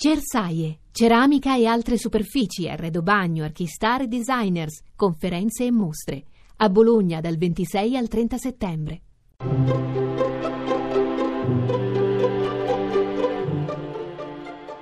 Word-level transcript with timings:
Cersaie, 0.00 0.78
ceramica 0.92 1.56
e 1.56 1.66
altre 1.66 1.98
superfici, 1.98 2.68
arredo 2.68 3.02
bagno, 3.02 3.42
archistar 3.42 4.02
e 4.02 4.06
designers, 4.06 4.80
conferenze 4.94 5.64
e 5.64 5.72
mostre. 5.72 6.22
A 6.58 6.68
Bologna 6.68 7.20
dal 7.20 7.36
26 7.36 7.96
al 7.96 8.06
30 8.06 8.38
settembre. 8.38 9.00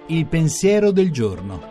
Il 0.08 0.26
pensiero 0.26 0.90
del 0.90 1.11
giorno. 1.11 1.62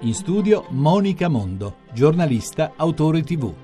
In 0.00 0.14
studio 0.14 0.64
Monica 0.70 1.28
Mondo, 1.28 1.80
giornalista, 1.92 2.72
autore 2.76 3.22
tv. 3.22 3.54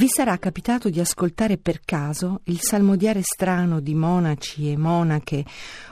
Vi 0.00 0.08
sarà 0.08 0.38
capitato 0.38 0.88
di 0.88 0.98
ascoltare 0.98 1.58
per 1.58 1.80
caso 1.84 2.40
il 2.44 2.58
salmodiare 2.58 3.20
strano 3.20 3.80
di 3.80 3.94
monaci 3.94 4.70
e 4.70 4.78
monache, 4.78 5.44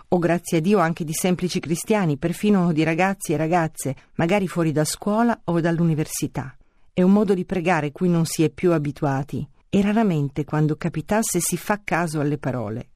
o 0.08 0.16
grazie 0.16 0.56
a 0.56 0.60
Dio 0.62 0.78
anche 0.78 1.04
di 1.04 1.12
semplici 1.12 1.60
cristiani, 1.60 2.16
perfino 2.16 2.72
di 2.72 2.84
ragazzi 2.84 3.34
e 3.34 3.36
ragazze, 3.36 3.94
magari 4.14 4.48
fuori 4.48 4.72
da 4.72 4.86
scuola 4.86 5.38
o 5.44 5.60
dall'università. 5.60 6.56
È 6.90 7.02
un 7.02 7.12
modo 7.12 7.34
di 7.34 7.44
pregare 7.44 7.92
cui 7.92 8.08
non 8.08 8.24
si 8.24 8.42
è 8.42 8.48
più 8.48 8.72
abituati 8.72 9.46
e 9.68 9.82
raramente 9.82 10.44
quando 10.44 10.76
capitasse 10.76 11.38
si 11.38 11.58
fa 11.58 11.82
caso 11.84 12.18
alle 12.18 12.38
parole. 12.38 12.88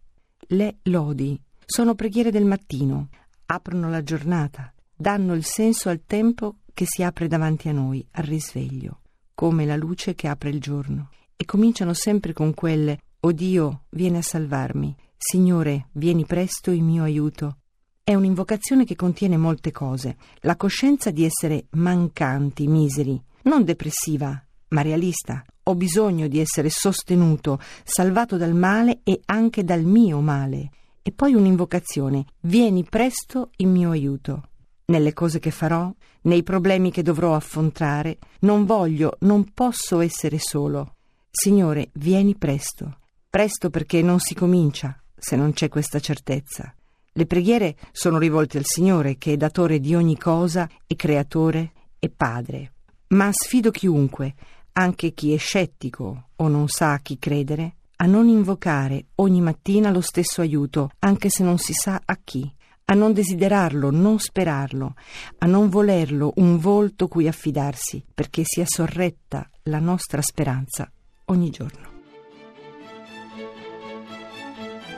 Le 0.46 0.76
lodi 0.84 1.38
sono 1.66 1.94
preghiere 1.94 2.30
del 2.30 2.46
mattino, 2.46 3.10
aprono 3.44 3.90
la 3.90 4.02
giornata, 4.02 4.72
danno 4.96 5.34
il 5.34 5.44
senso 5.44 5.90
al 5.90 6.04
tempo 6.06 6.60
che 6.72 6.86
si 6.86 7.02
apre 7.02 7.28
davanti 7.28 7.68
a 7.68 7.72
noi, 7.72 8.02
al 8.12 8.24
risveglio 8.24 8.96
come 9.34 9.66
la 9.66 9.76
luce 9.76 10.14
che 10.14 10.28
apre 10.28 10.50
il 10.50 10.60
giorno, 10.60 11.10
e 11.36 11.44
cominciano 11.44 11.92
sempre 11.92 12.32
con 12.32 12.54
quelle 12.54 12.98
O 13.20 13.32
Dio, 13.32 13.84
vieni 13.90 14.18
a 14.18 14.22
salvarmi, 14.22 14.94
Signore, 15.16 15.88
vieni 15.92 16.26
presto 16.26 16.72
in 16.72 16.84
mio 16.84 17.04
aiuto. 17.04 17.58
È 18.02 18.14
un'invocazione 18.14 18.84
che 18.84 18.96
contiene 18.96 19.36
molte 19.36 19.70
cose, 19.70 20.16
la 20.40 20.56
coscienza 20.56 21.12
di 21.12 21.24
essere 21.24 21.66
mancanti, 21.70 22.66
miseri, 22.66 23.22
non 23.42 23.62
depressiva, 23.62 24.44
ma 24.68 24.82
realista. 24.82 25.44
Ho 25.64 25.76
bisogno 25.76 26.26
di 26.26 26.40
essere 26.40 26.68
sostenuto, 26.70 27.60
salvato 27.84 28.36
dal 28.36 28.54
male 28.54 29.00
e 29.04 29.20
anche 29.26 29.62
dal 29.62 29.84
mio 29.84 30.20
male. 30.20 30.70
E 31.02 31.12
poi 31.12 31.34
un'invocazione, 31.34 32.24
vieni 32.40 32.82
presto 32.82 33.50
in 33.58 33.70
mio 33.70 33.90
aiuto 33.90 34.48
nelle 34.86 35.12
cose 35.12 35.38
che 35.38 35.50
farò, 35.50 35.92
nei 36.22 36.42
problemi 36.42 36.90
che 36.90 37.02
dovrò 37.02 37.34
affrontare, 37.34 38.18
non 38.40 38.64
voglio, 38.64 39.16
non 39.20 39.52
posso 39.52 40.00
essere 40.00 40.38
solo. 40.38 40.96
Signore, 41.30 41.90
vieni 41.94 42.36
presto. 42.36 42.98
Presto 43.28 43.70
perché 43.70 44.02
non 44.02 44.18
si 44.18 44.34
comincia 44.34 45.00
se 45.16 45.36
non 45.36 45.52
c'è 45.52 45.68
questa 45.68 46.00
certezza. 46.00 46.74
Le 47.12 47.26
preghiere 47.26 47.76
sono 47.92 48.18
rivolte 48.18 48.58
al 48.58 48.64
Signore 48.66 49.16
che 49.18 49.34
è 49.34 49.36
datore 49.36 49.80
di 49.80 49.94
ogni 49.94 50.18
cosa 50.18 50.68
e 50.86 50.96
creatore 50.96 51.72
e 51.98 52.08
padre. 52.10 52.72
Ma 53.08 53.30
sfido 53.32 53.70
chiunque, 53.70 54.34
anche 54.72 55.12
chi 55.12 55.32
è 55.32 55.36
scettico 55.36 56.28
o 56.36 56.48
non 56.48 56.68
sa 56.68 56.92
a 56.92 56.98
chi 56.98 57.18
credere, 57.18 57.76
a 57.96 58.06
non 58.06 58.28
invocare 58.28 59.06
ogni 59.16 59.40
mattina 59.40 59.90
lo 59.90 60.00
stesso 60.00 60.40
aiuto, 60.40 60.90
anche 61.00 61.28
se 61.30 61.44
non 61.44 61.58
si 61.58 61.72
sa 61.72 62.00
a 62.04 62.18
chi 62.22 62.52
a 62.84 62.94
non 62.94 63.12
desiderarlo, 63.12 63.90
non 63.90 64.18
sperarlo, 64.18 64.94
a 65.38 65.46
non 65.46 65.68
volerlo 65.68 66.32
un 66.36 66.58
volto 66.58 67.08
cui 67.08 67.28
affidarsi, 67.28 68.04
perché 68.12 68.42
sia 68.44 68.64
sorretta 68.66 69.48
la 69.64 69.78
nostra 69.78 70.22
speranza 70.22 70.90
ogni 71.26 71.50
giorno. 71.50 71.92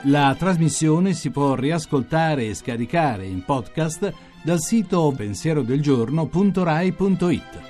La 0.06 0.36
trasmissione 0.38 1.14
si 1.14 1.30
può 1.30 1.54
riascoltare 1.54 2.46
e 2.46 2.54
scaricare 2.54 3.24
in 3.24 3.42
podcast 3.42 4.12
dal 4.42 4.60
sito 4.60 5.10
pensierodelgiorno.rai.it. 5.16 7.63